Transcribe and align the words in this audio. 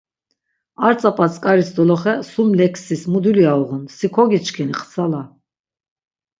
Ar 0.85 0.93
tzap̌a 0.97 1.27
tzǩaris 1.31 1.69
doloxe 1.75 2.13
sum 2.29 2.49
leksis 2.57 3.03
mu 3.11 3.19
dulya 3.23 3.53
uğun, 3.61 3.83
si 3.95 4.07
kogiçkini 4.15 4.75
xtsala? 4.79 5.21